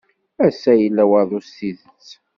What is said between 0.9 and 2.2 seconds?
waḍu s tidet.